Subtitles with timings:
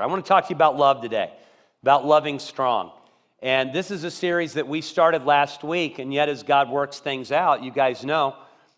[0.00, 1.30] I want to talk to you about love today,
[1.82, 2.92] about loving strong.
[3.42, 7.00] And this is a series that we started last week, and yet as God works
[7.00, 8.34] things out, you guys know,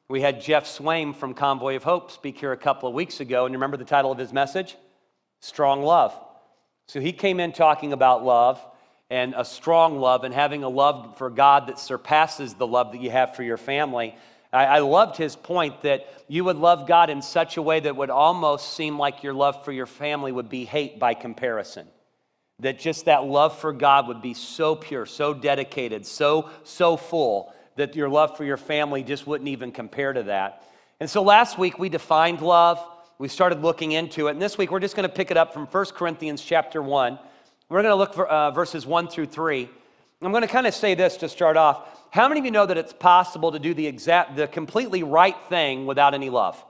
[0.08, 3.46] we had Jeff Swaim from Convoy of Hope speak here a couple of weeks ago,
[3.46, 4.76] and you remember the title of his message?
[5.40, 6.12] Strong Love.
[6.86, 8.60] So he came in talking about love
[9.10, 13.00] and a strong love and having a love for God that surpasses the love that
[13.00, 14.16] you have for your family.
[14.52, 17.96] I, I loved his point that you would love God in such a way that
[17.96, 21.86] would almost seem like your love for your family would be hate by comparison.
[22.58, 27.52] That just that love for God would be so pure, so dedicated, so, so full
[27.76, 30.62] that your love for your family just wouldn't even compare to that.
[31.00, 32.78] And so last week we defined love.
[33.18, 34.32] We started looking into it.
[34.32, 37.18] And this week we're just going to pick it up from 1 Corinthians chapter 1.
[37.68, 39.68] We're going to look for uh, verses 1 through 3.
[40.20, 41.88] I'm going to kind of say this to start off.
[42.12, 45.36] How many of you know that it's possible to do the exact, the completely right
[45.48, 46.62] thing without any love?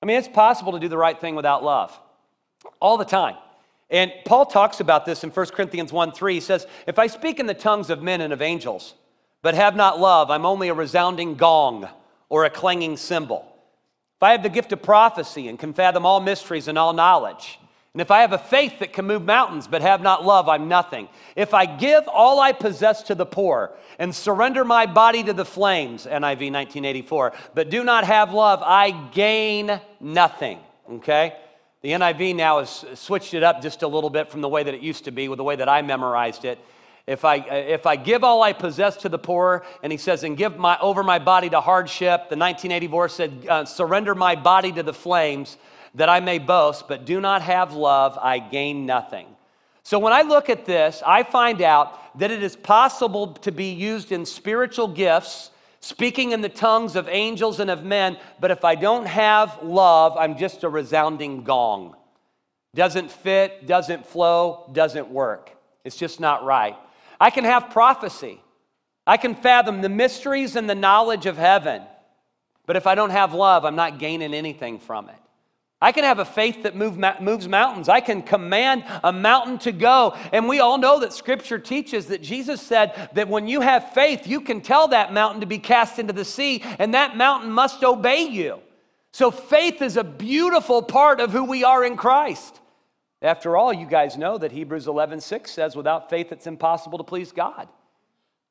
[0.00, 1.98] I mean, it's possible to do the right thing without love
[2.80, 3.34] all the time.
[3.90, 6.34] And Paul talks about this in 1 Corinthians 1 3.
[6.34, 8.94] He says, If I speak in the tongues of men and of angels,
[9.42, 11.88] but have not love, I'm only a resounding gong
[12.28, 13.44] or a clanging cymbal.
[14.18, 17.58] If I have the gift of prophecy and can fathom all mysteries and all knowledge,
[17.94, 20.66] and if I have a faith that can move mountains but have not love, I'm
[20.66, 21.10] nothing.
[21.36, 25.44] If I give all I possess to the poor and surrender my body to the
[25.44, 30.60] flames, NIV 1984, but do not have love, I gain nothing.
[30.90, 31.36] Okay?
[31.82, 34.72] The NIV now has switched it up just a little bit from the way that
[34.72, 36.58] it used to be, with the way that I memorized it.
[37.06, 40.34] If I, if I give all I possess to the poor, and he says, and
[40.34, 44.82] give my, over my body to hardship, the 1984 said, uh, surrender my body to
[44.82, 45.58] the flames,
[45.94, 49.26] that I may boast, but do not have love, I gain nothing.
[49.82, 53.72] So when I look at this, I find out that it is possible to be
[53.72, 55.50] used in spiritual gifts,
[55.80, 60.16] speaking in the tongues of angels and of men, but if I don't have love,
[60.16, 61.96] I'm just a resounding gong.
[62.74, 65.50] Doesn't fit, doesn't flow, doesn't work.
[65.84, 66.76] It's just not right.
[67.20, 68.40] I can have prophecy.
[69.06, 71.82] I can fathom the mysteries and the knowledge of heaven.
[72.66, 75.16] But if I don't have love, I'm not gaining anything from it.
[75.82, 77.88] I can have a faith that move, moves mountains.
[77.88, 80.16] I can command a mountain to go.
[80.32, 84.28] And we all know that scripture teaches that Jesus said that when you have faith,
[84.28, 87.82] you can tell that mountain to be cast into the sea, and that mountain must
[87.82, 88.60] obey you.
[89.12, 92.60] So faith is a beautiful part of who we are in Christ.
[93.20, 97.04] After all, you guys know that Hebrews 11 6 says, without faith, it's impossible to
[97.04, 97.68] please God.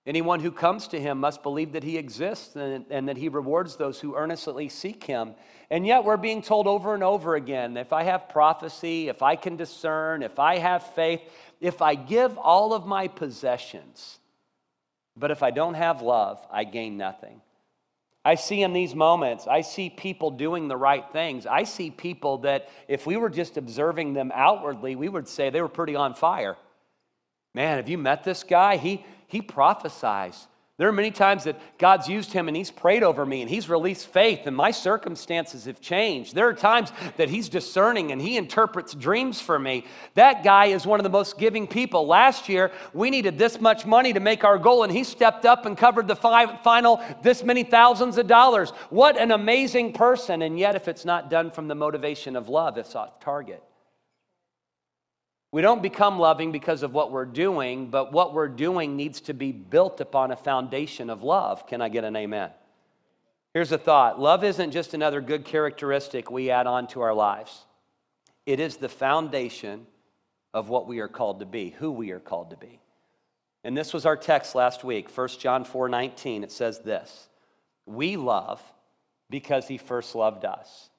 [0.07, 3.75] Anyone who comes to him must believe that he exists and, and, that he rewards
[3.75, 5.35] those who earnestly seek him.
[5.69, 9.35] And yet, we're being told over and over again if I have prophecy, if I
[9.35, 11.21] can discern, if I have faith,
[11.59, 14.19] if I give all of my possessions,
[15.15, 17.41] but if I don't have love, I gain nothing.
[18.25, 21.45] I see in these moments, I see people doing the right things.
[21.45, 25.61] I see people that if we were just observing them outwardly, we would say they
[25.61, 26.55] were pretty on fire.
[27.53, 28.77] Man, have you met this guy?
[28.77, 30.47] He, he prophesies.
[30.77, 33.69] There are many times that God's used him and he's prayed over me and he's
[33.69, 36.33] released faith and my circumstances have changed.
[36.33, 39.85] There are times that he's discerning and he interprets dreams for me.
[40.15, 42.07] That guy is one of the most giving people.
[42.07, 45.65] Last year, we needed this much money to make our goal and he stepped up
[45.65, 48.71] and covered the five, final this many thousands of dollars.
[48.89, 50.41] What an amazing person.
[50.41, 53.63] And yet, if it's not done from the motivation of love, it's off target.
[55.51, 59.33] We don't become loving because of what we're doing, but what we're doing needs to
[59.33, 61.67] be built upon a foundation of love.
[61.67, 62.51] Can I get an amen?
[63.53, 67.65] Here's a thought love isn't just another good characteristic we add on to our lives,
[68.45, 69.85] it is the foundation
[70.53, 72.79] of what we are called to be, who we are called to be.
[73.63, 76.43] And this was our text last week, 1 John 4 19.
[76.43, 77.27] It says this
[77.85, 78.61] We love
[79.29, 80.89] because he first loved us.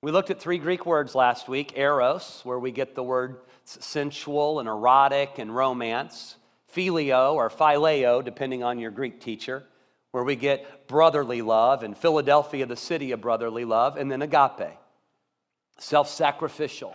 [0.00, 3.36] We looked at three Greek words last week eros, where we get the word
[3.80, 6.36] sensual and erotic and romance,
[6.74, 9.64] phileo or phileo, depending on your Greek teacher,
[10.10, 14.78] where we get brotherly love, and Philadelphia, the city of brotherly love, and then agape,
[15.78, 16.94] self sacrificial,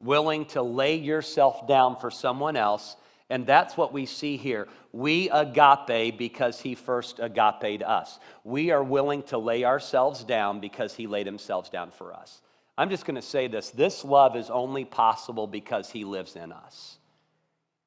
[0.00, 2.96] willing to lay yourself down for someone else.
[3.28, 4.68] And that's what we see here.
[4.92, 8.20] We agape because he first agaped us.
[8.44, 12.40] We are willing to lay ourselves down because he laid himself down for us.
[12.78, 16.52] I'm just going to say this this love is only possible because he lives in
[16.52, 16.98] us.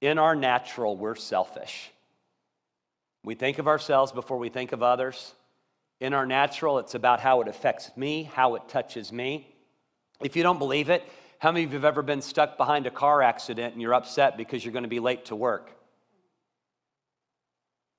[0.02, 1.92] In our natural, we're selfish.
[3.24, 5.34] We think of ourselves before we think of others.
[6.00, 9.54] In our natural, it's about how it affects me, how it touches me.
[10.22, 11.04] If you don't believe it,
[11.40, 14.38] how many of you have ever been stuck behind a car accident and you're upset
[14.38, 15.72] because you're going to be late to work?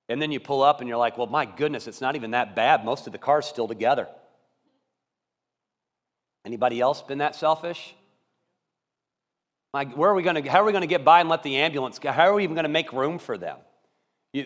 [0.08, 2.56] And then you pull up and you're like, well, my goodness, it's not even that
[2.56, 2.84] bad.
[2.84, 4.08] Most of the car's still together.
[6.44, 7.94] Anybody else been that selfish?
[9.72, 11.42] Like, where are we going to, how are we going to get by and let
[11.42, 12.10] the ambulance go?
[12.10, 13.58] How are we even going to make room for them?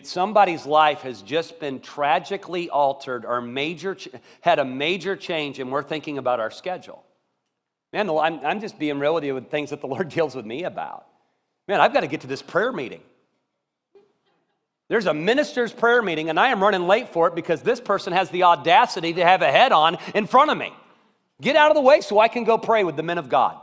[0.03, 3.95] Somebody's life has just been tragically altered or major,
[4.41, 7.03] had a major change, and we're thinking about our schedule.
[7.93, 10.45] Man, I'm, I'm just being real with you with things that the Lord deals with
[10.45, 11.05] me about.
[11.67, 13.01] Man, I've got to get to this prayer meeting.
[14.87, 18.13] There's a minister's prayer meeting, and I am running late for it because this person
[18.13, 20.73] has the audacity to have a head on in front of me.
[21.41, 23.59] Get out of the way so I can go pray with the men of God.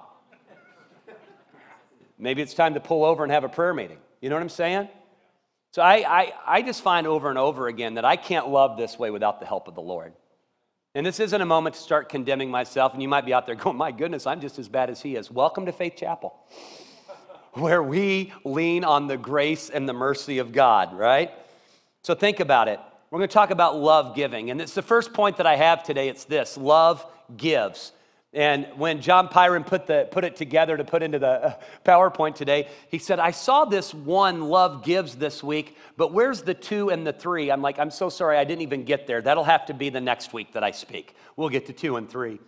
[2.19, 3.99] Maybe it's time to pull over and have a prayer meeting.
[4.21, 4.89] You know what I'm saying?
[5.73, 8.99] So I, I, I just find over and over again that I can't love this
[8.99, 10.13] way without the help of the Lord.
[10.95, 13.55] And this isn't a moment to start condemning myself, and you might be out there
[13.55, 15.31] going, My goodness, I'm just as bad as he is.
[15.31, 16.35] Welcome to Faith Chapel,
[17.55, 21.31] where we lean on the grace and the mercy of God, right?
[22.03, 22.79] So think about it.
[23.13, 24.51] We're going to talk about love giving.
[24.51, 26.09] And it's the first point that I have today.
[26.09, 27.05] It's this love
[27.37, 27.93] gives.
[28.33, 31.55] And when John Pyron put, the, put it together to put into the uh,
[31.85, 36.55] PowerPoint today, he said, I saw this one, Love Gives, this week, but where's the
[36.55, 37.51] two and the three?
[37.51, 39.21] I'm like, I'm so sorry, I didn't even get there.
[39.21, 41.15] That'll have to be the next week that I speak.
[41.37, 42.41] We'll get to two and three.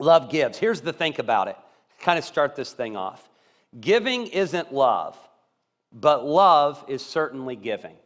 [0.00, 0.56] Love gives.
[0.56, 1.56] Here's the think about it.
[2.00, 3.28] Kind of start this thing off.
[3.78, 5.18] Giving isn't love,
[5.92, 7.96] but love is certainly giving.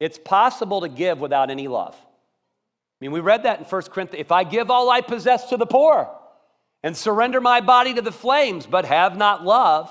[0.00, 1.94] It's possible to give without any love.
[1.94, 4.20] I mean, we read that in 1 Corinthians.
[4.20, 6.10] If I give all I possess to the poor
[6.82, 9.90] and surrender my body to the flames, but have not love,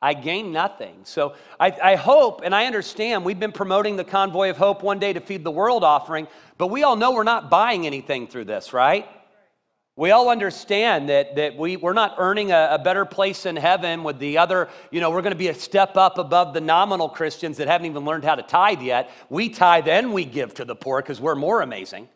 [0.00, 1.00] I gain nothing.
[1.02, 5.00] So I, I, hope and I understand we've been promoting the Convoy of Hope one
[5.00, 8.44] day to feed the world offering, but we all know we're not buying anything through
[8.44, 9.08] this, right?
[9.98, 14.04] We all understand that, that we, we're not earning a, a better place in heaven
[14.04, 17.08] with the other, you know, we're going to be a step up above the nominal
[17.08, 19.10] Christians that haven't even learned how to tithe yet.
[19.28, 22.08] We tithe and we give to the poor because we're more amazing.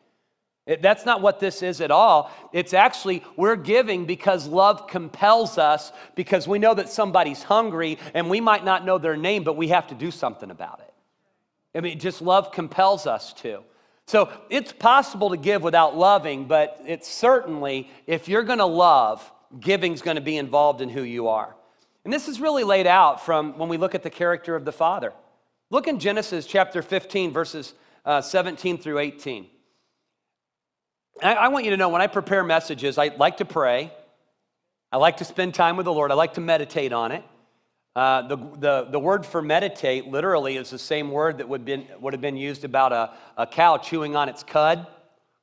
[0.64, 2.31] It, that's not what this is at all.
[2.52, 8.31] It's actually, we're giving because love compels us, because we know that somebody's hungry and
[8.31, 10.94] we might not know their name, but we have to do something about it.
[11.76, 13.64] I mean, just love compels us to.
[14.12, 19.32] So it's possible to give without loving, but it's certainly, if you're going to love,
[19.59, 21.56] giving's going to be involved in who you are.
[22.05, 24.70] And this is really laid out from when we look at the character of the
[24.70, 25.14] Father.
[25.70, 27.73] Look in Genesis chapter 15, verses
[28.05, 29.47] uh, 17 through 18.
[31.23, 33.91] I, I want you to know when I prepare messages, I like to pray.
[34.93, 36.11] I like to spend time with the Lord.
[36.11, 37.25] I like to meditate on it.
[37.94, 41.87] Uh, the, the, the word for meditate literally is the same word that would, been,
[42.00, 44.87] would have been used about a, a cow chewing on its cud,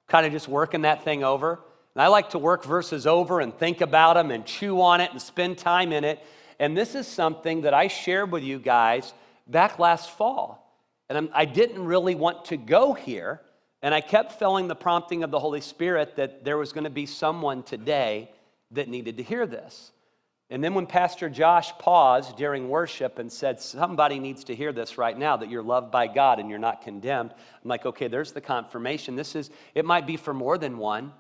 [0.07, 1.59] kind of just working that thing over.
[1.95, 5.11] And I like to work verses over and think about them and chew on it
[5.11, 6.23] and spend time in it.
[6.59, 9.13] And this is something that I shared with you guys
[9.47, 10.65] back last fall.
[11.07, 13.41] And I'm, I did not really want to go here
[13.81, 16.89] and I kept feeling the prompting of the Holy Spirit that there was going to
[16.89, 18.29] be someone today
[18.71, 19.91] that needed to hear this.
[20.51, 24.97] And then when Pastor Josh paused during worship and said, Somebody needs to hear this
[24.97, 28.31] right now that you're loved by God and you're not condemned, I'm like, okay, there's
[28.31, 29.15] the confirmation.
[29.15, 31.13] This is, it might be for more than one.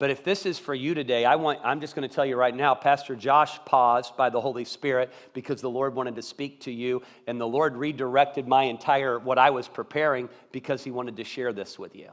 [0.00, 2.36] But if this is for you today, I want, I'm just going to tell you
[2.36, 6.60] right now, Pastor Josh paused by the Holy Spirit because the Lord wanted to speak
[6.62, 11.16] to you, and the Lord redirected my entire, what I was preparing, because he wanted
[11.16, 12.10] to share this with you.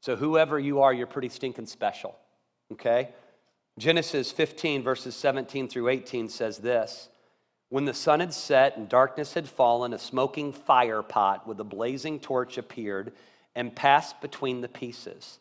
[0.00, 2.16] So, whoever you are, you're pretty stinking special,
[2.72, 3.10] okay?
[3.78, 7.08] Genesis 15, verses 17 through 18 says this
[7.70, 11.64] When the sun had set and darkness had fallen, a smoking fire pot with a
[11.64, 13.12] blazing torch appeared
[13.54, 15.38] and passed between the pieces.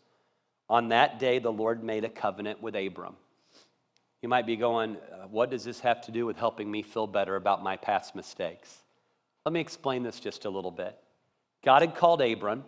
[0.69, 3.15] On that day, the Lord made a covenant with Abram.
[4.21, 7.07] You might be going, uh, What does this have to do with helping me feel
[7.07, 8.77] better about my past mistakes?
[9.45, 10.97] Let me explain this just a little bit.
[11.65, 12.63] God had called Abram,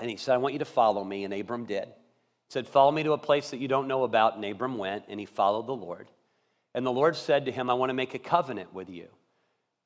[0.00, 1.88] and he said, I want you to follow me, and Abram did.
[2.48, 5.18] Said, Follow me to a place that you don't know about, and Abram went, and
[5.18, 6.08] he followed the Lord.
[6.74, 9.06] And the Lord said to him, I want to make a covenant with you.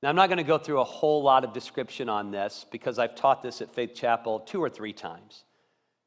[0.02, 2.98] Now, I'm not going to go through a whole lot of description on this because
[2.98, 5.44] I've taught this at Faith Chapel two or three times.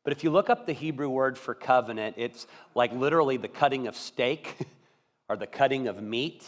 [0.03, 3.87] But if you look up the Hebrew word for covenant, it's like literally the cutting
[3.87, 4.55] of steak
[5.29, 6.45] or the cutting of meat.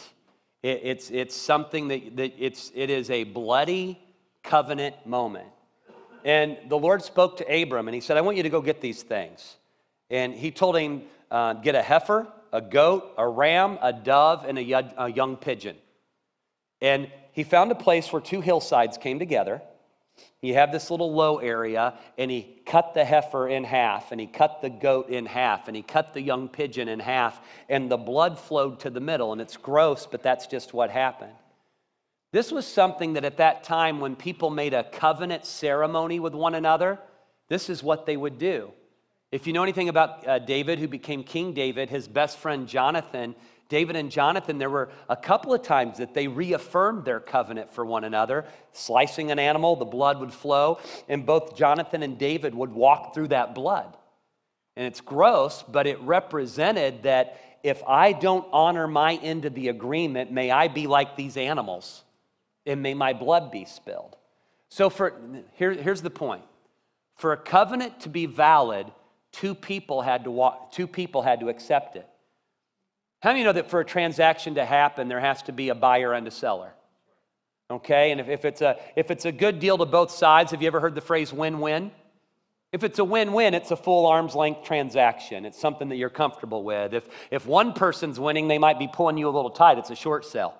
[0.62, 4.00] It, it's, it's something that, that it's, it is a bloody
[4.42, 5.48] covenant moment.
[6.24, 8.80] And the Lord spoke to Abram and he said, I want you to go get
[8.80, 9.56] these things.
[10.14, 14.58] And he told him, uh, get a heifer, a goat, a ram, a dove, and
[14.58, 15.76] a, a young pigeon.
[16.80, 19.60] And he found a place where two hillsides came together
[20.40, 24.26] he had this little low area, and he cut the heifer in half, and he
[24.26, 27.96] cut the goat in half, and he cut the young pigeon in half, and the
[27.96, 29.32] blood flowed to the middle.
[29.32, 31.32] And it's gross, but that's just what happened.
[32.32, 36.54] This was something that at that time, when people made a covenant ceremony with one
[36.54, 36.98] another,
[37.48, 38.70] this is what they would do.
[39.34, 43.34] If you know anything about uh, David, who became King David, his best friend Jonathan
[43.68, 47.84] David and Jonathan, there were a couple of times that they reaffirmed their covenant for
[47.84, 48.44] one another.
[48.72, 53.28] Slicing an animal, the blood would flow, and both Jonathan and David would walk through
[53.28, 53.96] that blood.
[54.76, 59.66] And it's gross, but it represented that if I don't honor my end of the
[59.66, 62.04] agreement, may I be like these animals
[62.66, 64.16] and may my blood be spilled.
[64.68, 65.20] So, for,
[65.54, 66.44] here, here's the point
[67.16, 68.86] for a covenant to be valid,
[69.34, 72.08] two people had to walk, two people had to accept it.
[73.20, 76.12] How many know that for a transaction to happen, there has to be a buyer
[76.12, 76.72] and a seller?
[77.70, 80.60] Okay, and if, if, it's a, if it's a good deal to both sides, have
[80.60, 81.90] you ever heard the phrase win win?
[82.72, 85.46] If it's a win win, it's a full arm's length transaction.
[85.46, 86.92] It's something that you're comfortable with.
[86.92, 89.78] If, if one person's winning, they might be pulling you a little tight.
[89.78, 90.54] It's a short sale.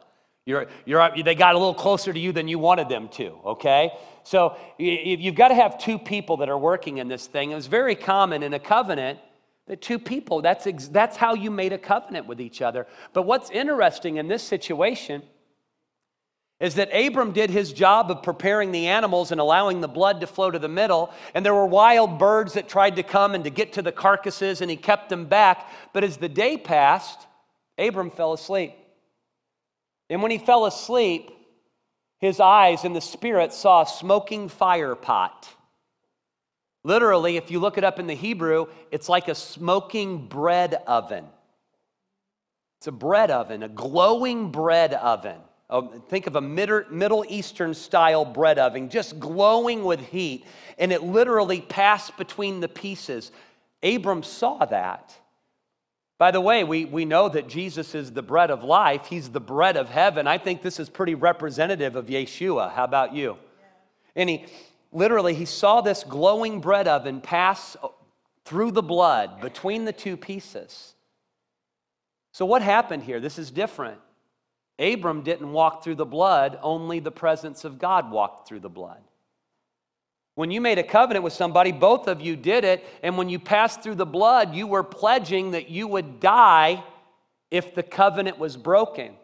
[0.46, 3.92] You're, you're, they got a little closer to you than you wanted them to, okay?
[4.24, 7.50] So you've got to have two people that are working in this thing.
[7.50, 9.18] It was very common in a covenant
[9.66, 12.86] that two people, that's, ex- that's how you made a covenant with each other.
[13.14, 15.22] But what's interesting in this situation
[16.60, 20.26] is that Abram did his job of preparing the animals and allowing the blood to
[20.26, 21.12] flow to the middle.
[21.34, 24.60] And there were wild birds that tried to come and to get to the carcasses,
[24.60, 25.68] and he kept them back.
[25.92, 27.26] But as the day passed,
[27.78, 28.72] Abram fell asleep.
[30.14, 31.28] And when he fell asleep,
[32.20, 35.48] his eyes in the spirit saw a smoking fire pot.
[36.84, 41.24] Literally, if you look it up in the Hebrew, it's like a smoking bread oven.
[42.78, 45.40] It's a bread oven, a glowing bread oven.
[45.68, 50.46] Oh, think of a Middle Eastern style bread oven, just glowing with heat,
[50.78, 53.32] and it literally passed between the pieces.
[53.82, 55.12] Abram saw that.
[56.16, 59.06] By the way, we, we know that Jesus is the bread of life.
[59.06, 60.26] He's the bread of heaven.
[60.26, 62.72] I think this is pretty representative of Yeshua.
[62.72, 63.36] How about you?
[64.14, 64.46] And he
[64.92, 67.76] literally, he saw this glowing bread oven pass
[68.44, 70.94] through the blood between the two pieces.
[72.32, 73.20] So, what happened here?
[73.20, 73.98] This is different.
[74.78, 79.02] Abram didn't walk through the blood, only the presence of God walked through the blood.
[80.34, 83.38] When you made a covenant with somebody, both of you did it, and when you
[83.38, 86.82] passed through the blood, you were pledging that you would die
[87.50, 89.14] if the covenant was broken.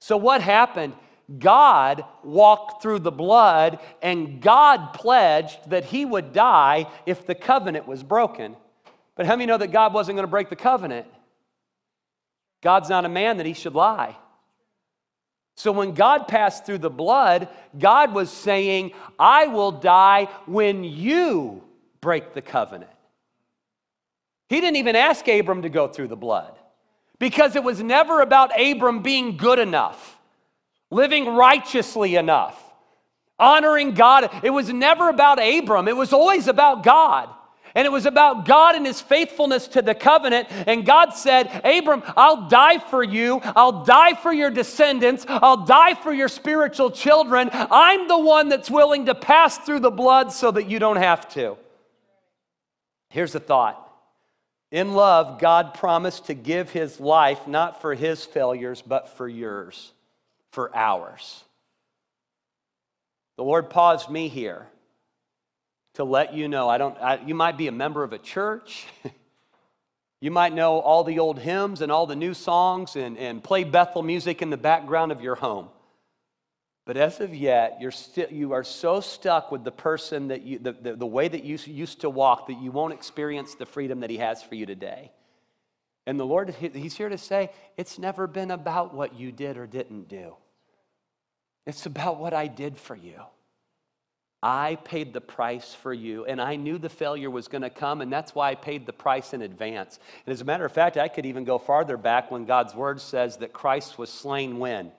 [0.00, 0.94] So, what happened?
[1.38, 7.86] God walked through the blood, and God pledged that he would die if the covenant
[7.86, 8.56] was broken.
[9.16, 11.06] But how many know that God wasn't going to break the covenant?
[12.62, 14.16] God's not a man that he should lie.
[15.58, 21.64] So when God passed through the blood, God was saying, I will die when you
[22.00, 22.92] break the covenant.
[24.48, 26.56] He didn't even ask Abram to go through the blood
[27.18, 30.16] because it was never about Abram being good enough,
[30.92, 32.62] living righteously enough,
[33.36, 34.30] honoring God.
[34.44, 37.30] It was never about Abram, it was always about God.
[37.78, 40.48] And it was about God and his faithfulness to the covenant.
[40.50, 43.40] And God said, Abram, I'll die for you.
[43.54, 45.24] I'll die for your descendants.
[45.28, 47.50] I'll die for your spiritual children.
[47.52, 51.28] I'm the one that's willing to pass through the blood so that you don't have
[51.34, 51.56] to.
[53.10, 53.88] Here's the thought
[54.72, 59.92] In love, God promised to give his life not for his failures, but for yours,
[60.50, 61.44] for ours.
[63.36, 64.66] The Lord paused me here
[65.98, 66.68] to let you know.
[66.68, 68.86] I don't, I, you might be a member of a church.
[70.20, 73.64] you might know all the old hymns and all the new songs and, and play
[73.64, 75.68] Bethel music in the background of your home.
[76.86, 80.60] But as of yet, you're still, you are so stuck with the person that you,
[80.60, 83.98] the, the, the way that you used to walk that you won't experience the freedom
[84.00, 85.10] that He has for you today.
[86.06, 89.66] And the Lord, He's here to say, it's never been about what you did or
[89.66, 90.36] didn't do.
[91.66, 93.20] It's about what I did for you.
[94.42, 98.00] I paid the price for you, and I knew the failure was going to come,
[98.00, 99.98] and that's why I paid the price in advance.
[100.24, 103.00] And as a matter of fact, I could even go farther back when God's word
[103.00, 104.92] says that Christ was slain when?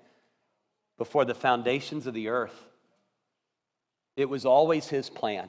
[0.97, 2.65] Before the foundations of the earth.
[4.17, 5.47] It was always his plan.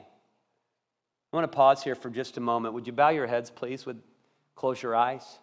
[1.33, 2.73] I want to pause here for just a moment.
[2.73, 3.85] Would you bow your heads, please?
[3.85, 4.01] Would
[4.55, 5.39] close your eyes?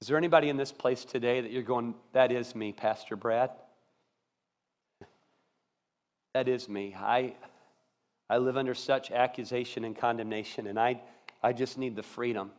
[0.00, 3.50] Is there anybody in this place today that you're going, that is me, Pastor Brad?
[6.34, 6.94] That is me.
[6.98, 7.34] I,
[8.30, 11.00] I live under such accusation and condemnation, and I,
[11.42, 12.50] I just need the freedom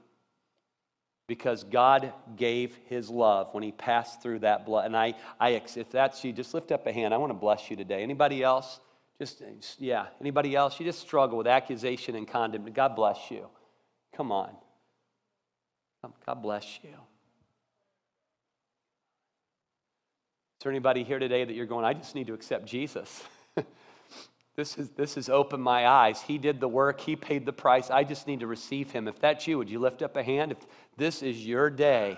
[1.28, 4.86] because God gave his love when he passed through that blood.
[4.86, 7.14] And I, I, if that's you, just lift up a hand.
[7.14, 8.04] I want to bless you today.
[8.04, 8.80] Anybody else?
[9.20, 9.42] Just,
[9.80, 10.80] yeah, anybody else?
[10.80, 12.74] You just struggle with accusation and condemnation.
[12.74, 13.48] God bless you.
[14.16, 14.52] Come on.
[16.26, 16.90] God bless you.
[16.90, 16.96] Is
[20.64, 23.24] there anybody here today that you're going, I just need to accept Jesus?
[24.56, 26.22] This is this has opened my eyes.
[26.22, 27.90] He did the work, he paid the price.
[27.90, 29.08] I just need to receive him.
[29.08, 30.52] If that's you, would you lift up a hand?
[30.52, 30.60] If
[30.96, 32.18] this is your day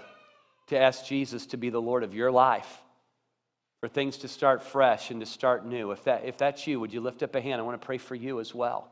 [0.68, 2.82] to ask Jesus to be the Lord of your life,
[3.86, 5.92] for things to start fresh and to start new.
[5.92, 7.62] If, that, if that's you, would you lift up a hand?
[7.62, 8.90] I want to pray for you as well.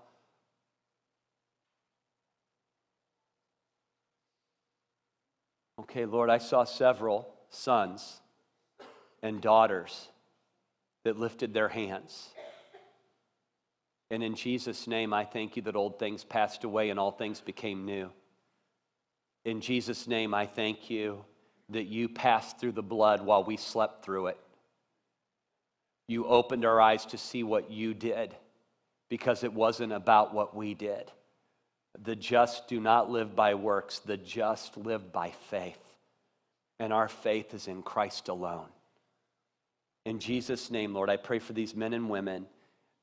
[5.80, 8.22] Okay, Lord, I saw several sons
[9.24, 10.10] and daughters
[11.04, 12.30] that lifted their hands.
[14.12, 17.42] And in Jesus' name, I thank you that old things passed away and all things
[17.42, 18.12] became new.
[19.46, 21.26] In Jesus' name, I thank you
[21.70, 24.38] that you passed through the blood while we slept through it.
[26.08, 28.36] You opened our eyes to see what you did
[29.10, 31.12] because it wasn't about what we did.
[32.04, 35.80] The just do not live by works, the just live by faith.
[36.80, 38.68] And our faith is in Christ alone.
[40.06, 42.48] In Jesus' name, Lord, I pray for these men and women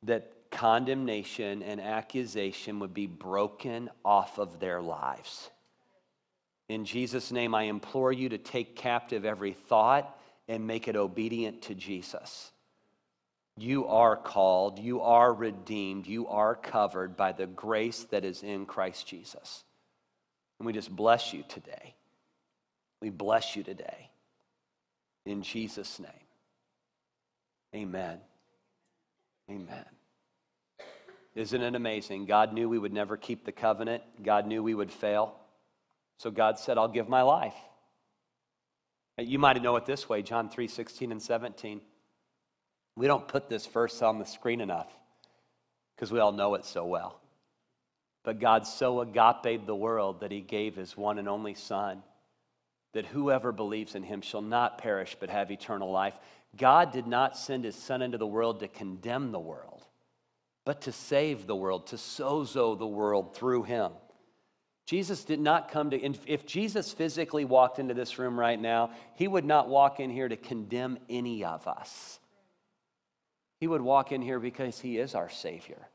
[0.02, 5.50] that condemnation and accusation would be broken off of their lives.
[6.68, 10.16] In Jesus' name, I implore you to take captive every thought
[10.48, 12.52] and make it obedient to Jesus.
[13.56, 18.66] You are called, you are redeemed, you are covered by the grace that is in
[18.66, 19.64] Christ Jesus.
[20.58, 21.94] And we just bless you today.
[23.02, 24.10] We bless you today.
[25.26, 26.10] In Jesus' name.
[27.74, 28.18] Amen.
[29.50, 29.84] Amen.
[31.34, 32.26] Isn't it amazing?
[32.26, 35.34] God knew we would never keep the covenant, God knew we would fail.
[36.18, 37.54] So God said, I'll give my life.
[39.16, 41.80] You might know it this way John 3 16 and 17.
[42.96, 44.92] We don't put this verse on the screen enough
[45.94, 47.20] because we all know it so well.
[48.22, 52.02] But God so agape the world that he gave his one and only Son,
[52.92, 56.14] that whoever believes in him shall not perish but have eternal life.
[56.56, 59.86] God did not send his Son into the world to condemn the world,
[60.64, 63.92] but to save the world, to sozo the world through him.
[64.86, 69.28] Jesus did not come to, if Jesus physically walked into this room right now, he
[69.28, 72.18] would not walk in here to condemn any of us.
[73.60, 75.88] He would walk in here because he is our Savior.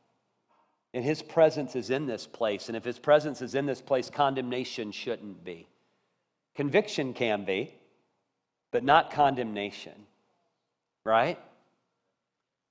[0.93, 2.69] And his presence is in this place.
[2.69, 5.67] And if his presence is in this place, condemnation shouldn't be.
[6.55, 7.73] Conviction can be,
[8.71, 10.05] but not condemnation.
[11.03, 11.37] Right?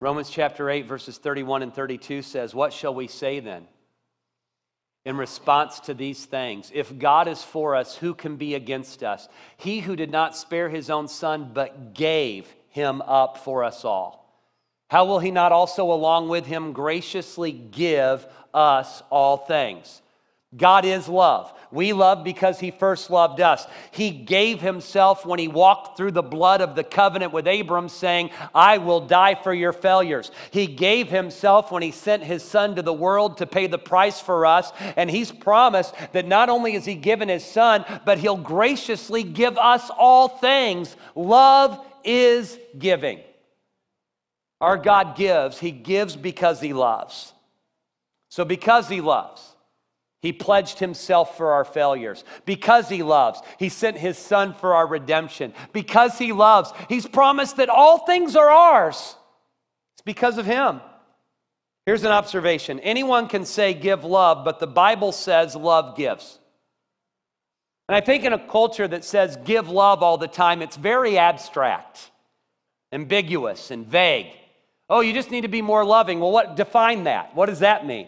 [0.01, 3.67] Romans chapter 8, verses 31 and 32 says, What shall we say then?
[5.05, 6.71] in response to these things.
[6.75, 9.29] If God is for us, who can be against us?
[9.57, 14.21] He who did not spare his own son, but gave him up for us all.
[14.89, 20.01] How will he not also, along with him, graciously give us all things?
[20.57, 21.53] God is love.
[21.71, 23.67] We love because he first loved us.
[23.91, 28.31] He gave himself when he walked through the blood of the covenant with Abram, saying,
[28.55, 30.31] I will die for your failures.
[30.53, 34.21] He gave himself when he sent his son to the world to pay the price
[34.21, 34.73] for us.
[34.97, 39.59] And he's promised that not only has he given his son, but he'll graciously give
[39.59, 40.97] us all things.
[41.17, 43.21] Love is giving.
[44.61, 47.33] Our God gives, he gives because he loves.
[48.29, 49.54] So, because he loves,
[50.25, 52.25] he pledged himself for our failures.
[52.47, 55.53] Because he loves, he sent his son for our redemption.
[55.75, 59.17] Because he loves, he's promised that all things are ours.
[59.95, 60.81] It's because of him.
[61.85, 66.39] Here's an observation anyone can say give love, but the Bible says love gives.
[67.87, 71.19] And I think in a culture that says give love all the time, it's very
[71.19, 72.11] abstract,
[72.93, 74.33] ambiguous, and vague.
[74.89, 76.19] Oh, you just need to be more loving.
[76.19, 77.37] Well, what define that?
[77.37, 78.07] What does that mean?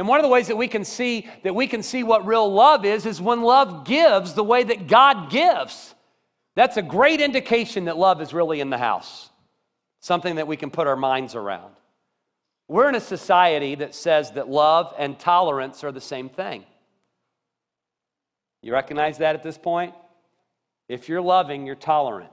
[0.00, 2.50] And one of the ways that we can see that we can see what real
[2.50, 5.94] love is is when love gives the way that God gives.
[6.54, 9.28] That's a great indication that love is really in the house.
[10.00, 11.74] Something that we can put our minds around.
[12.66, 16.64] We're in a society that says that love and tolerance are the same thing.
[18.62, 19.94] You recognize that at this point?
[20.88, 22.30] If you're loving, you're tolerant.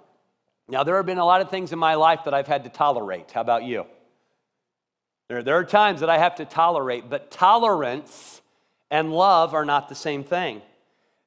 [0.70, 2.70] Now, there have been a lot of things in my life that I've had to
[2.70, 3.30] tolerate.
[3.32, 3.88] How about you?
[5.30, 8.42] There, there are times that I have to tolerate, but tolerance
[8.90, 10.62] and love are not the same thing.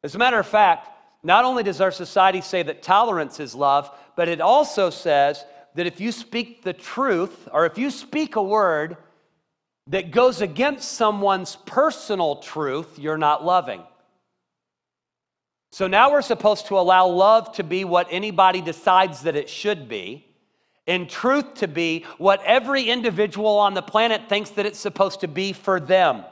[0.02, 0.88] As a matter of fact,
[1.22, 5.86] not only does our society say that tolerance is love, but it also says that
[5.86, 8.96] if you speak the truth or if you speak a word
[9.88, 13.82] that goes against someone's personal truth, you're not loving.
[15.72, 19.88] So now we're supposed to allow love to be what anybody decides that it should
[19.88, 20.26] be
[20.90, 25.28] and truth to be what every individual on the planet thinks that it's supposed to
[25.28, 26.24] be for them.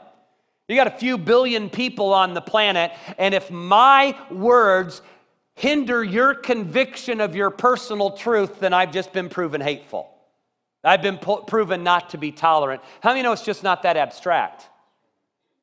[0.67, 5.01] You got a few billion people on the planet, and if my words
[5.55, 10.09] hinder your conviction of your personal truth, then I've just been proven hateful.
[10.83, 12.81] I've been po- proven not to be tolerant.
[13.01, 14.68] How many know it's just not that abstract?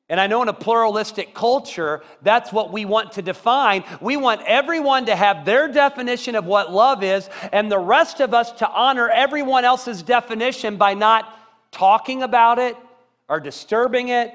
[0.09, 3.83] And I know in a pluralistic culture, that's what we want to define.
[3.99, 8.33] We want everyone to have their definition of what love is, and the rest of
[8.33, 11.37] us to honor everyone else's definition by not
[11.71, 12.77] talking about it
[13.27, 14.33] or disturbing it.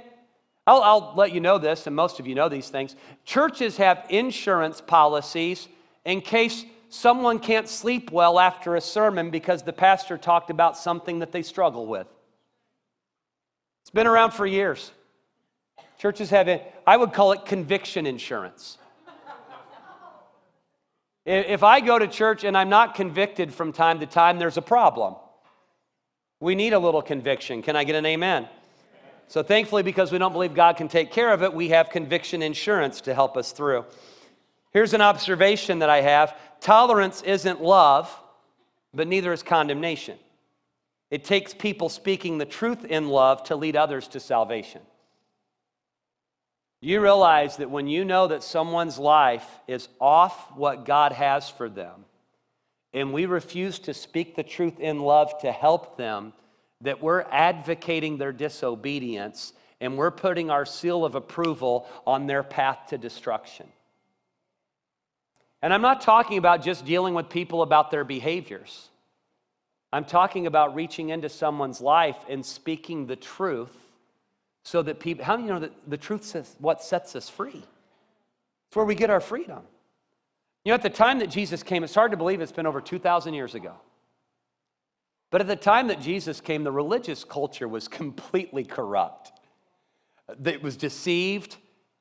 [0.66, 2.94] I'll, I'll let you know this, and most of you know these things.
[3.24, 5.68] Churches have insurance policies
[6.04, 11.20] in case someone can't sleep well after a sermon because the pastor talked about something
[11.20, 12.06] that they struggle with.
[13.82, 14.92] It's been around for years.
[16.02, 18.76] Churches have it, I would call it conviction insurance.
[21.24, 24.62] if I go to church and I'm not convicted from time to time, there's a
[24.62, 25.14] problem.
[26.40, 27.62] We need a little conviction.
[27.62, 28.48] Can I get an amen?
[29.28, 32.42] So, thankfully, because we don't believe God can take care of it, we have conviction
[32.42, 33.84] insurance to help us through.
[34.72, 38.12] Here's an observation that I have tolerance isn't love,
[38.92, 40.18] but neither is condemnation.
[41.12, 44.80] It takes people speaking the truth in love to lead others to salvation.
[46.84, 51.68] You realize that when you know that someone's life is off what God has for
[51.68, 52.04] them,
[52.92, 56.32] and we refuse to speak the truth in love to help them,
[56.80, 62.88] that we're advocating their disobedience and we're putting our seal of approval on their path
[62.88, 63.68] to destruction.
[65.62, 68.88] And I'm not talking about just dealing with people about their behaviors.
[69.92, 73.81] I'm talking about reaching into someone's life and speaking the truth
[74.64, 77.62] so that people, how do you know that the truth is what sets us free?
[78.68, 79.62] It's where we get our freedom.
[80.64, 82.80] You know, at the time that Jesus came, it's hard to believe it's been over
[82.80, 83.74] 2,000 years ago.
[85.30, 89.32] But at the time that Jesus came, the religious culture was completely corrupt.
[90.44, 91.56] It was deceived.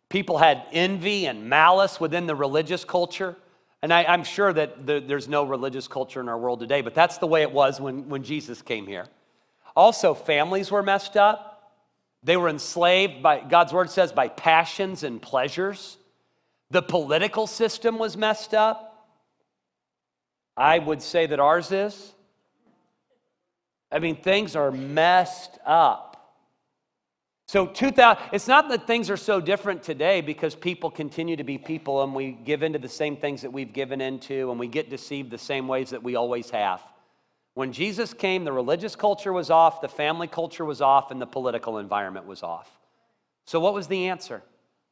[0.09, 3.35] People had envy and malice within the religious culture.
[3.81, 6.93] And I, am sure that the, there's no religious culture in our world today, but
[6.93, 9.07] that's the way it was when, when Jesus came here.
[9.75, 11.50] Also, families were messed up.
[12.23, 15.97] They were enslaved by, God's word says, by passions and pleasures.
[16.69, 19.09] The political system was messed up.
[20.55, 22.13] I would say that ours is.
[23.91, 26.07] I mean, things are messed up.
[27.47, 31.57] So 2000, it's not that things are so different today because people continue to be
[31.57, 34.89] people and we give into the same things that we've given into and we get
[34.89, 36.81] deceived the same ways that we always have.
[37.53, 41.27] When Jesus came, the religious culture was off, the family culture was off, and the
[41.27, 42.69] political environment was off.
[43.45, 44.41] So, what was the answer?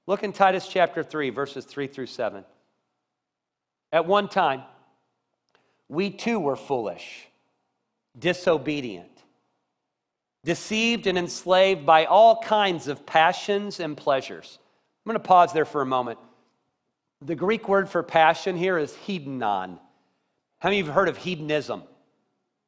[0.08, 2.43] Look in Titus chapter 3, verses 3 through 7.
[3.91, 4.63] At one time,
[5.88, 7.28] we too were foolish,
[8.17, 9.24] disobedient,
[10.43, 14.60] deceived and enslaved by all kinds of passions and pleasures.
[15.06, 16.19] I'm going to pause there for a moment.
[17.22, 19.80] The Greek word for passion here is hedonon.
[20.60, 21.84] How many of you have heard of hedonism?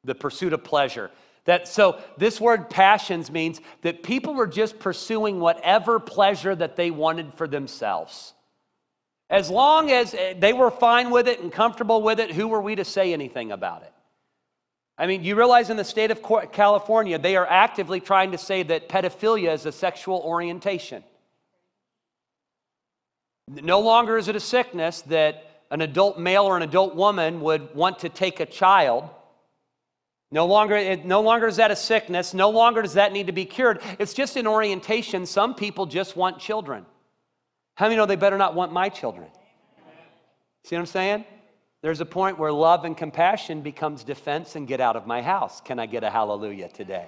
[0.03, 1.11] The pursuit of pleasure.
[1.45, 6.91] That so this word passions means that people were just pursuing whatever pleasure that they
[6.91, 8.33] wanted for themselves.
[9.29, 12.61] As long as eh, they were fine with it and comfortable with it, who were
[12.61, 13.93] we to say anything about it?
[14.97, 18.61] I mean, you realize in the state of California, they are actively trying to say
[18.63, 21.03] that pedophilia is a sexual orientation.
[23.47, 27.73] No longer is it a sickness that an adult male or an adult woman would
[27.73, 29.09] want to take a child
[30.31, 32.33] no longer, it, no longer is that a sickness.
[32.33, 33.81] No longer does that need to be cured.
[33.99, 35.25] It's just an orientation.
[35.25, 36.85] Some people just want children.
[37.75, 39.27] How many know they better not want my children?
[40.63, 41.25] See what I'm saying?
[41.81, 45.59] There's a point where love and compassion becomes defense and get out of my house.
[45.61, 47.07] Can I get a hallelujah today?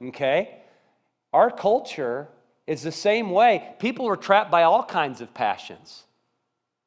[0.00, 0.60] Okay?
[1.32, 2.28] Our culture
[2.66, 3.74] is the same way.
[3.78, 6.04] People are trapped by all kinds of passions.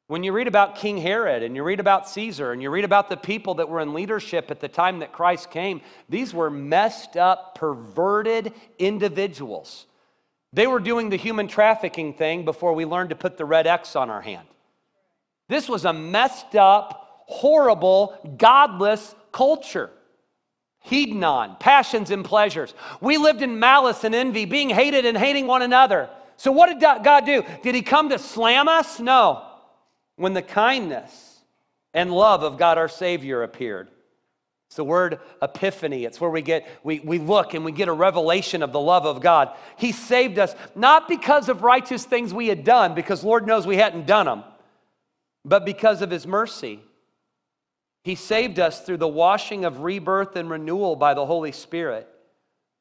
[0.08, 3.10] When you read about King Herod and you read about Caesar and you read about
[3.10, 7.18] the people that were in leadership at the time that Christ came, these were messed
[7.18, 9.86] up, perverted individuals.
[10.54, 13.96] They were doing the human trafficking thing before we learned to put the red X
[13.96, 14.48] on our hand.
[15.50, 19.90] This was a messed up, horrible, godless culture.
[20.86, 22.72] Hedonon, passions and pleasures.
[23.02, 26.08] We lived in malice and envy, being hated and hating one another.
[26.38, 27.44] So, what did God do?
[27.62, 29.00] Did He come to slam us?
[29.00, 29.47] No
[30.18, 31.40] when the kindness
[31.94, 33.88] and love of God our Savior appeared.
[34.68, 36.04] It's the word epiphany.
[36.04, 39.06] It's where we get, we, we look and we get a revelation of the love
[39.06, 39.56] of God.
[39.78, 43.78] He saved us not because of righteous things we had done, because Lord knows we
[43.78, 44.44] hadn't done them,
[45.42, 46.80] but because of His mercy.
[48.04, 52.06] He saved us through the washing of rebirth and renewal by the Holy Spirit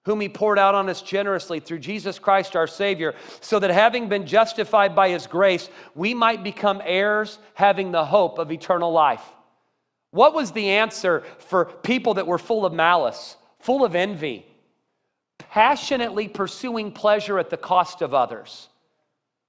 [0.07, 4.07] whom he poured out on us generously through Jesus Christ our Savior, so that having
[4.07, 9.23] been justified by his grace, we might become heirs having the hope of eternal life.
[10.11, 14.45] What was the answer for people that were full of malice, full of envy,
[15.39, 18.69] passionately pursuing pleasure at the cost of others,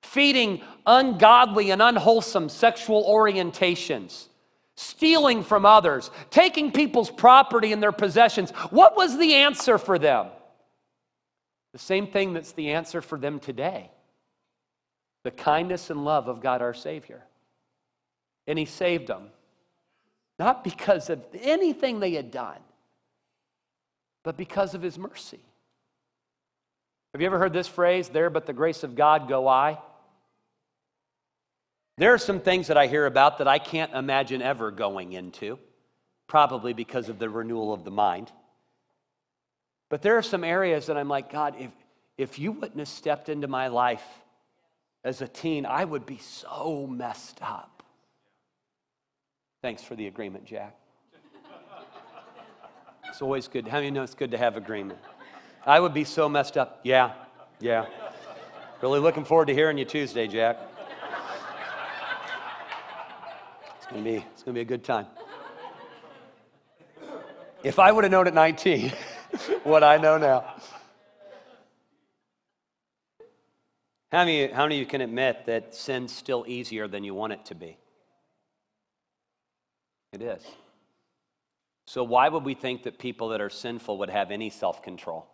[0.02, 4.26] feeding ungodly and unwholesome sexual orientations,
[4.74, 8.50] stealing from others, taking people's property and their possessions.
[8.70, 10.26] What was the answer for them?
[11.78, 13.92] The same thing that's the answer for them today
[15.22, 17.22] the kindness and love of God our Savior.
[18.48, 19.28] And He saved them,
[20.40, 22.58] not because of anything they had done,
[24.24, 25.38] but because of His mercy.
[27.14, 29.78] Have you ever heard this phrase, there but the grace of God go I?
[31.96, 35.60] There are some things that I hear about that I can't imagine ever going into,
[36.26, 38.32] probably because of the renewal of the mind.
[39.88, 41.70] But there are some areas that I'm like, God, if,
[42.16, 44.04] if you wouldn't have stepped into my life
[45.04, 47.82] as a teen, I would be so messed up.
[49.62, 50.76] Thanks for the agreement, Jack.
[53.08, 53.66] It's always good.
[53.66, 54.98] How many know it's good to have agreement?
[55.64, 56.80] I would be so messed up.
[56.82, 57.12] Yeah,
[57.58, 57.86] yeah.
[58.82, 60.58] Really looking forward to hearing you Tuesday, Jack.
[63.78, 65.06] It's gonna be, it's gonna be a good time.
[67.64, 68.92] If I would have known at 19
[69.64, 70.54] what I know now.
[74.10, 77.34] How many, how many of you can admit that sin's still easier than you want
[77.34, 77.76] it to be?
[80.12, 80.42] It is.
[81.86, 85.26] So, why would we think that people that are sinful would have any self control?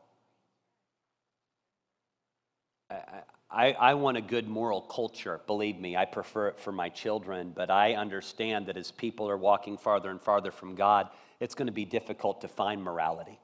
[3.51, 5.41] I, I, want a good moral culture.
[5.47, 9.37] Believe me, I prefer it for my children, but I understand that as people are
[9.37, 11.09] walking farther and farther from God,
[11.41, 13.39] it's going to be difficult to find morality.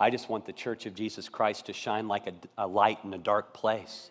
[0.00, 3.12] I just want the church of Jesus Christ to shine like a, a light in
[3.12, 4.10] a dark place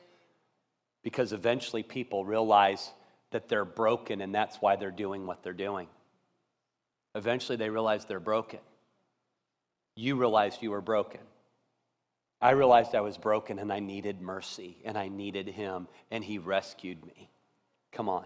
[1.04, 2.92] because eventually people realize
[3.32, 5.88] that they're broken and that's why they're doing what they're doing.
[7.16, 8.60] Eventually they realize they're broken.
[9.96, 11.22] You realized you were broken.
[12.42, 16.38] I realized I was broken and I needed mercy and I needed Him and He
[16.38, 17.30] rescued me.
[17.92, 18.26] Come on.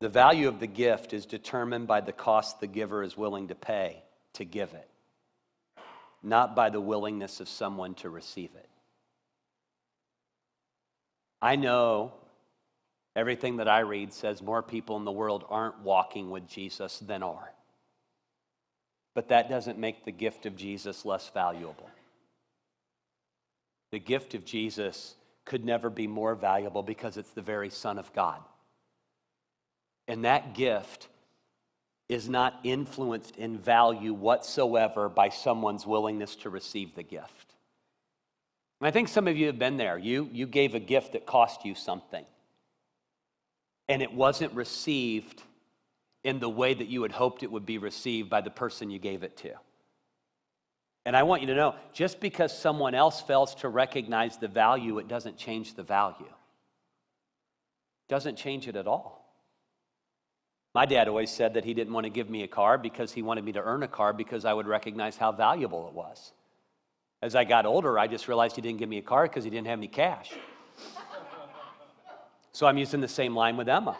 [0.00, 3.54] The value of the gift is determined by the cost the giver is willing to
[3.54, 4.02] pay
[4.34, 4.88] to give it,
[6.22, 8.68] not by the willingness of someone to receive it.
[11.40, 12.12] I know
[13.16, 17.22] everything that I read says more people in the world aren't walking with Jesus than
[17.22, 17.52] are.
[19.14, 21.90] But that doesn't make the gift of Jesus less valuable.
[23.90, 28.12] The gift of Jesus could never be more valuable because it's the very Son of
[28.14, 28.40] God.
[30.08, 31.08] And that gift
[32.12, 37.54] is not influenced in value whatsoever by someone's willingness to receive the gift.
[38.80, 39.96] And I think some of you have been there.
[39.96, 42.24] You, you gave a gift that cost you something,
[43.88, 45.42] and it wasn't received
[46.22, 48.98] in the way that you had hoped it would be received by the person you
[48.98, 49.54] gave it to.
[51.04, 54.98] And I want you to know just because someone else fails to recognize the value,
[54.98, 56.32] it doesn't change the value.
[58.08, 59.21] Doesn't change it at all.
[60.74, 63.22] My dad always said that he didn't want to give me a car because he
[63.22, 66.32] wanted me to earn a car because I would recognize how valuable it was.
[67.20, 69.50] As I got older, I just realized he didn't give me a car because he
[69.50, 70.32] didn't have any cash.
[72.52, 73.90] so I'm using the same line with Emma.
[73.90, 73.98] I'm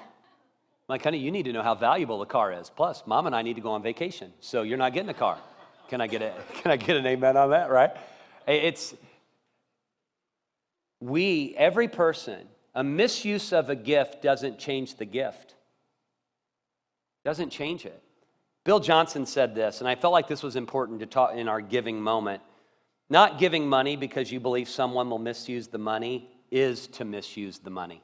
[0.88, 2.70] like, honey, you need to know how valuable the car is.
[2.70, 5.38] Plus, mom and I need to go on vacation, so you're not getting a car.
[5.88, 7.90] Can I get a can I get an amen on that, right?
[8.48, 8.94] It's
[11.00, 15.54] we, every person, a misuse of a gift doesn't change the gift.
[17.24, 18.02] Doesn't change it.
[18.64, 21.60] Bill Johnson said this, and I felt like this was important to talk in our
[21.60, 22.42] giving moment.
[23.10, 27.70] Not giving money because you believe someone will misuse the money is to misuse the
[27.70, 28.02] money.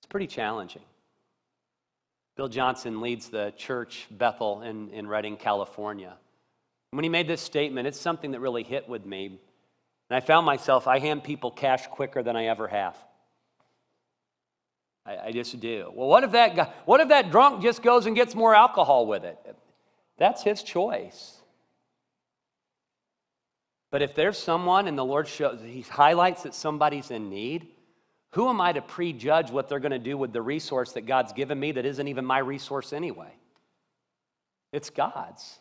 [0.00, 0.82] It's pretty challenging.
[2.36, 6.16] Bill Johnson leads the church Bethel in, in Redding, California.
[6.90, 9.40] When he made this statement, it's something that really hit with me.
[10.10, 12.96] And I found myself, I hand people cash quicker than I ever have.
[15.06, 15.90] I, I just do.
[15.94, 19.06] Well, what if that guy, what if that drunk just goes and gets more alcohol
[19.06, 19.38] with it?
[20.18, 21.38] That's his choice.
[23.90, 27.68] But if there's someone and the Lord shows, he highlights that somebody's in need,
[28.32, 31.32] who am I to prejudge what they're going to do with the resource that God's
[31.32, 33.32] given me that isn't even my resource anyway?
[34.72, 35.58] It's God's.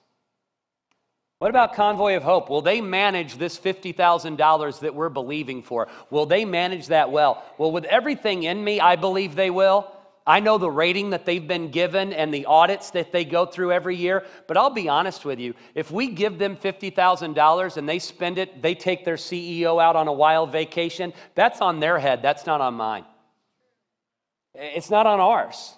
[1.39, 2.50] What about Convoy of Hope?
[2.50, 5.88] Will they manage this $50,000 that we're believing for?
[6.10, 7.43] Will they manage that well?
[7.60, 9.91] Well, with everything in me, I believe they will.
[10.26, 13.71] I know the rating that they've been given and the audits that they go through
[13.71, 15.54] every year, but I'll be honest with you.
[15.73, 20.08] If we give them $50,000 and they spend it, they take their CEO out on
[20.08, 22.21] a wild vacation, that's on their head.
[22.21, 23.06] That's not on mine.
[24.54, 25.76] It's not on ours.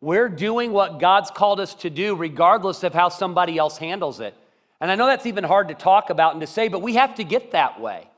[0.00, 4.34] We're doing what God's called us to do, regardless of how somebody else handles it.
[4.80, 7.14] And I know that's even hard to talk about and to say, but we have
[7.16, 8.08] to get that way.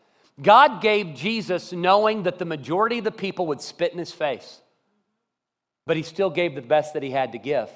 [0.41, 4.61] God gave Jesus knowing that the majority of the people would spit in his face,
[5.87, 7.69] but he still gave the best that he had to give.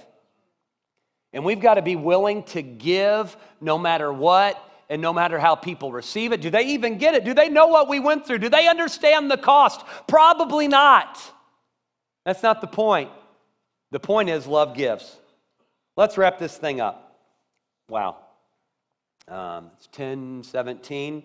[1.32, 5.54] And we've got to be willing to give no matter what and no matter how
[5.54, 6.40] people receive it.
[6.40, 7.24] Do they even get it?
[7.24, 8.38] Do they know what we went through?
[8.38, 9.82] Do they understand the cost?
[10.06, 11.18] Probably not.
[12.24, 13.10] That's not the point.
[13.90, 15.16] The point is love gives.
[15.96, 17.18] Let's wrap this thing up.
[17.88, 18.18] Wow.
[19.32, 21.22] Um, it's 10 17,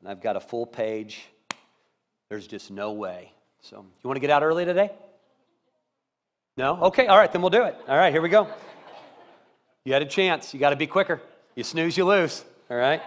[0.00, 1.26] and I've got a full page.
[2.30, 3.32] There's just no way.
[3.62, 4.92] So, you want to get out early today?
[6.56, 6.80] No?
[6.82, 7.74] Okay, all right, then we'll do it.
[7.88, 8.46] All right, here we go.
[9.84, 10.54] You had a chance.
[10.54, 11.20] You got to be quicker.
[11.56, 12.44] You snooze, you lose.
[12.70, 13.02] All right?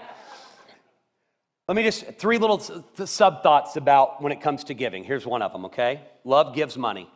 [1.69, 5.05] Let me just, three little sub thoughts about when it comes to giving.
[5.05, 6.01] Here's one of them, okay?
[6.25, 7.09] Love gives money.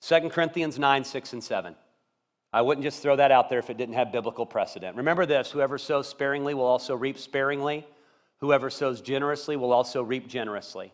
[0.00, 1.76] 2 Corinthians 9, 6, and 7.
[2.52, 4.96] I wouldn't just throw that out there if it didn't have biblical precedent.
[4.96, 7.86] Remember this whoever sows sparingly will also reap sparingly,
[8.38, 10.92] whoever sows generously will also reap generously.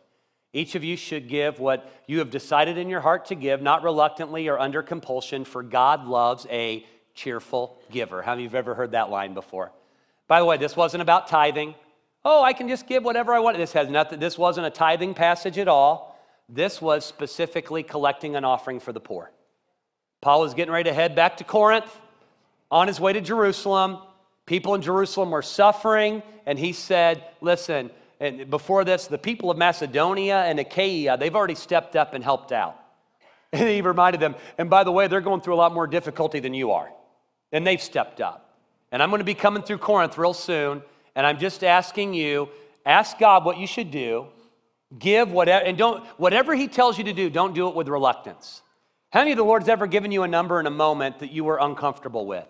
[0.52, 3.82] Each of you should give what you have decided in your heart to give, not
[3.82, 8.22] reluctantly or under compulsion, for God loves a cheerful giver.
[8.22, 9.72] How many of you have ever heard that line before?
[10.26, 11.74] By the way, this wasn't about tithing.
[12.24, 13.56] Oh, I can just give whatever I want.
[13.56, 16.18] This has nothing, this wasn't a tithing passage at all.
[16.48, 19.30] This was specifically collecting an offering for the poor.
[20.20, 21.90] Paul was getting ready to head back to Corinth
[22.70, 23.98] on his way to Jerusalem.
[24.46, 29.56] People in Jerusalem were suffering, and he said, Listen, and before this, the people of
[29.56, 32.76] Macedonia and Achaia, they've already stepped up and helped out.
[33.50, 36.38] And he reminded them, and by the way, they're going through a lot more difficulty
[36.38, 36.90] than you are.
[37.50, 38.58] And they've stepped up.
[38.92, 40.82] And I'm going to be coming through Corinth real soon,
[41.14, 42.50] and I'm just asking you,
[42.84, 44.26] ask God what you should do.
[44.98, 48.60] Give whatever, and don't, whatever he tells you to do, don't do it with reluctance.
[49.10, 51.44] How many of the Lord's ever given you a number in a moment that you
[51.44, 52.46] were uncomfortable with?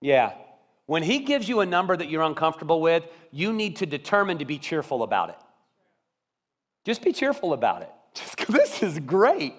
[0.00, 0.32] Yeah.
[0.86, 4.44] When He gives you a number that you're uncomfortable with, you need to determine to
[4.44, 5.38] be cheerful about it.
[6.84, 7.90] Just be cheerful about it.
[8.14, 9.54] Just this is great.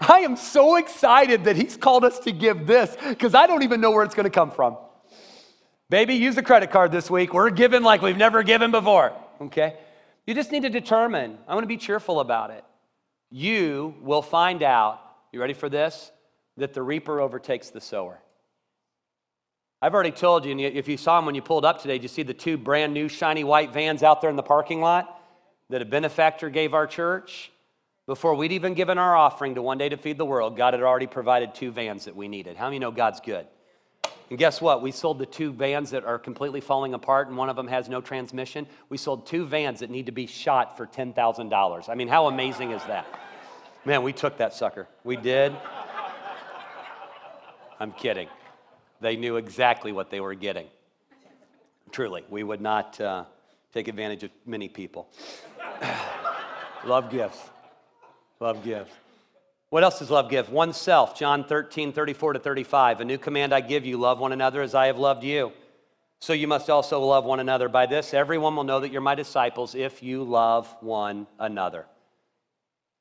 [0.00, 3.80] I am so excited that He's called us to give this because I don't even
[3.80, 4.78] know where it's going to come from.
[5.90, 7.34] Baby, use a credit card this week.
[7.34, 9.12] We're giving like we've never given before.
[9.40, 9.76] Okay?
[10.26, 11.38] You just need to determine.
[11.48, 12.64] I want to be cheerful about it
[13.30, 15.00] you will find out,
[15.32, 16.10] you ready for this?
[16.56, 18.20] That the reaper overtakes the sower.
[19.82, 22.02] I've already told you, and if you saw them when you pulled up today, did
[22.02, 25.22] you see the two brand new shiny white vans out there in the parking lot
[25.70, 27.50] that a benefactor gave our church?
[28.06, 30.82] Before we'd even given our offering to One Day to Feed the World, God had
[30.82, 32.56] already provided two vans that we needed.
[32.56, 33.46] How many know God's good?
[34.30, 34.80] And guess what?
[34.80, 37.88] We sold the two vans that are completely falling apart, and one of them has
[37.88, 38.66] no transmission.
[38.88, 41.88] We sold two vans that need to be shot for $10,000.
[41.88, 43.06] I mean, how amazing is that?
[43.84, 44.86] Man, we took that sucker.
[45.02, 45.52] We did.
[47.80, 48.28] I'm kidding.
[49.00, 50.66] They knew exactly what they were getting.
[51.90, 53.24] Truly, we would not uh,
[53.74, 55.08] take advantage of many people.
[56.84, 57.38] love gifts.
[58.38, 58.92] Love gifts.
[59.70, 60.50] What else does love give?
[60.50, 63.00] Oneself, John 13, 34 to 35.
[63.00, 65.52] A new command I give you love one another as I have loved you.
[66.20, 67.68] So you must also love one another.
[67.68, 71.86] By this, everyone will know that you're my disciples if you love one another.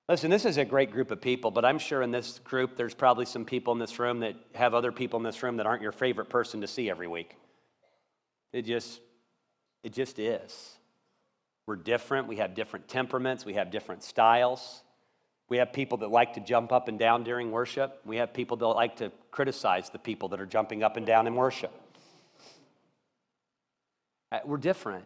[0.08, 2.94] Listen, this is a great group of people, but I'm sure in this group there's
[2.94, 5.82] probably some people in this room that have other people in this room that aren't
[5.82, 7.36] your favorite person to see every week.
[8.54, 9.02] It just,
[9.84, 10.78] it just is.
[11.68, 12.28] We're different.
[12.28, 13.46] We have different temperaments.
[13.46, 14.82] We have different styles.
[15.50, 18.02] We have people that like to jump up and down during worship.
[18.06, 21.26] We have people that like to criticize the people that are jumping up and down
[21.26, 21.72] in worship.
[24.32, 25.06] Uh, we're different.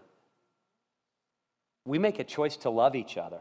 [1.86, 3.40] We make a choice to love each other.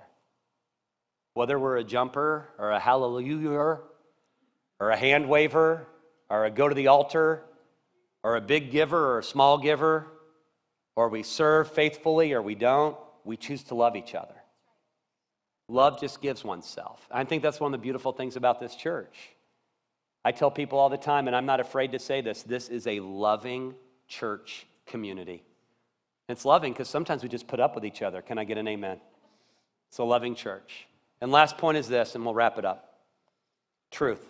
[1.35, 5.89] Whether we're a jumper or a hallelujah or a hand waver
[6.31, 7.43] or a go to the altar
[8.23, 10.07] or a big giver or a small giver,
[10.95, 14.42] or we serve faithfully or we don't, we choose to love each other.
[15.73, 17.09] Love just gives oneself.
[17.11, 19.31] I think that's one of the beautiful things about this church.
[20.23, 22.87] I tell people all the time, and I'm not afraid to say this this is
[22.87, 23.75] a loving
[24.07, 25.43] church community.
[26.29, 28.21] It's loving because sometimes we just put up with each other.
[28.21, 29.01] Can I get an amen?
[29.89, 30.87] It's a loving church.
[31.23, 32.91] And last point is this, and we'll wrap it up
[33.91, 34.29] truth.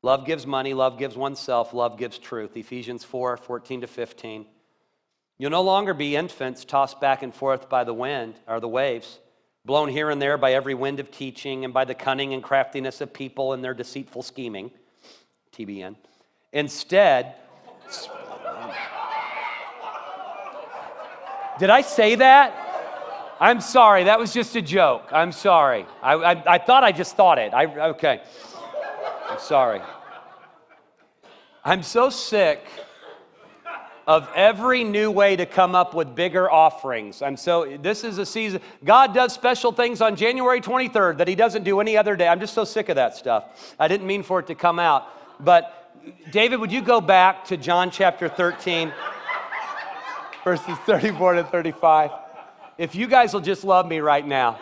[0.00, 2.56] Love gives money, love gives oneself, love gives truth.
[2.56, 4.46] Ephesians 4 14 to 15.
[5.36, 9.18] You'll no longer be infants tossed back and forth by the wind or the waves
[9.64, 13.00] blown here and there by every wind of teaching and by the cunning and craftiness
[13.00, 14.70] of people and their deceitful scheming.
[15.52, 15.96] TBN.
[16.52, 17.34] Instead,
[21.58, 22.64] did I say that?
[23.40, 25.08] I'm sorry, that was just a joke.
[25.12, 25.86] I'm sorry.
[26.02, 27.54] I, I, I thought I just thought it.
[27.54, 28.22] I, okay.
[29.28, 29.80] I'm sorry.
[31.64, 32.64] I'm so sick
[34.08, 37.20] of every new way to come up with bigger offerings.
[37.20, 38.62] I'm so, this is a season.
[38.82, 42.26] God does special things on January 23rd that He doesn't do any other day.
[42.26, 43.76] I'm just so sick of that stuff.
[43.78, 45.06] I didn't mean for it to come out.
[45.44, 45.92] But,
[46.32, 48.94] David, would you go back to John chapter 13,
[50.42, 52.10] verses 34 to 35?
[52.78, 54.58] If you guys will just love me right now,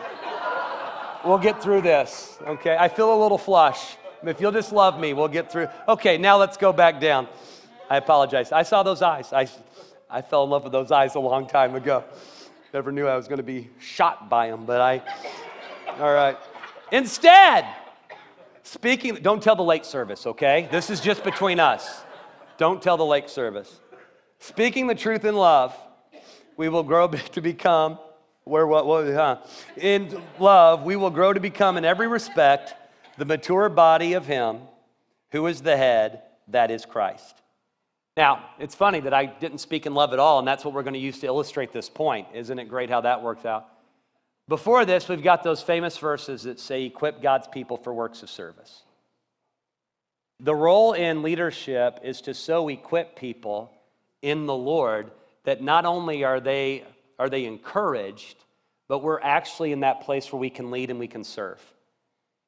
[1.24, 2.76] we'll get through this, okay?
[2.76, 3.97] I feel a little flush.
[4.24, 5.68] If you'll just love me, we'll get through.
[5.86, 7.28] Okay, now let's go back down.
[7.89, 8.53] I apologize.
[8.53, 9.32] I saw those eyes.
[9.32, 9.49] I,
[10.11, 12.05] I fell in love with those eyes a long time ago.
[12.74, 15.03] Never knew I was going to be shot by them, but I.
[15.99, 16.37] All right.
[16.93, 17.66] Instead,
[18.62, 20.68] speaking, don't tell the lake service, okay?
[20.70, 22.03] This is just between us.
[22.59, 23.80] Don't tell the lake service.
[24.39, 25.76] Speaking the truth in love,
[26.57, 27.99] we will grow to become,
[28.45, 29.39] where what, what huh?
[29.76, 32.74] In love, we will grow to become in every respect
[33.16, 34.59] the mature body of Him
[35.30, 37.43] who is the head, that is Christ.
[38.16, 40.82] Now, it's funny that I didn't speak in love at all, and that's what we're
[40.82, 42.28] going to use to illustrate this point.
[42.32, 43.68] Isn't it great how that works out?
[44.48, 48.30] Before this, we've got those famous verses that say, equip God's people for works of
[48.30, 48.84] service.
[50.40, 53.72] The role in leadership is to so equip people
[54.22, 55.10] in the Lord
[55.44, 56.84] that not only are they,
[57.18, 58.36] are they encouraged,
[58.88, 61.60] but we're actually in that place where we can lead and we can serve.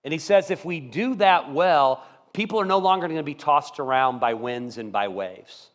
[0.05, 3.35] And he says, if we do that well, people are no longer going to be
[3.35, 5.71] tossed around by winds and by waves.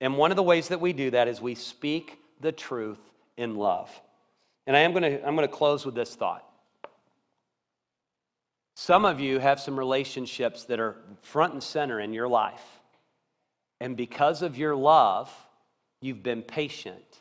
[0.00, 3.00] And one of the ways that we do that is we speak the truth
[3.36, 3.90] in love.
[4.66, 6.44] And I am going to, I'm going to close with this thought.
[8.76, 12.64] Some of you have some relationships that are front and center in your life.
[13.80, 15.32] And because of your love,
[16.00, 17.20] you've been patient.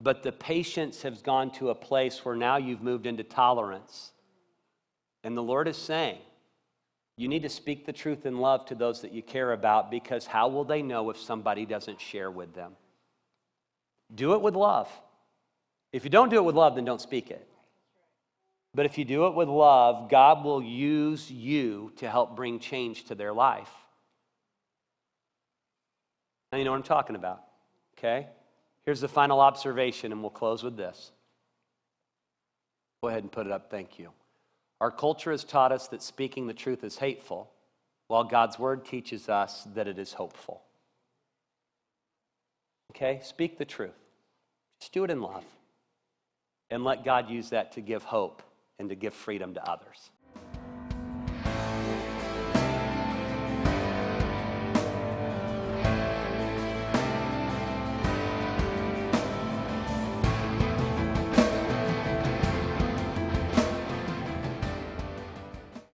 [0.00, 4.12] But the patience has gone to a place where now you've moved into tolerance.
[5.24, 6.18] And the Lord is saying,
[7.16, 10.26] you need to speak the truth in love to those that you care about because
[10.26, 12.72] how will they know if somebody doesn't share with them?
[14.14, 14.90] Do it with love.
[15.92, 17.46] If you don't do it with love, then don't speak it.
[18.74, 23.04] But if you do it with love, God will use you to help bring change
[23.04, 23.70] to their life.
[26.50, 27.42] Now you know what I'm talking about,
[27.98, 28.28] okay?
[28.84, 31.12] Here's the final observation, and we'll close with this.
[33.02, 33.70] Go ahead and put it up.
[33.70, 34.10] Thank you.
[34.82, 37.48] Our culture has taught us that speaking the truth is hateful,
[38.08, 40.60] while God's word teaches us that it is hopeful.
[42.90, 43.20] Okay?
[43.22, 43.94] Speak the truth.
[44.80, 45.44] Just do it in love.
[46.68, 48.42] And let God use that to give hope
[48.80, 50.10] and to give freedom to others.